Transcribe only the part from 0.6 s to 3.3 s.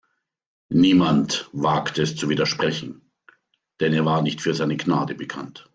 Niemand wagte es zu widersprechen,